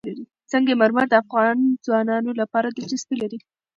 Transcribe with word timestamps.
سنگ 0.51 0.67
مرمر 0.79 1.05
د 1.09 1.13
افغان 1.23 1.57
ځوانانو 1.85 2.31
لپاره 2.41 2.67
دلچسپي 2.69 3.15
لري. 3.21 3.37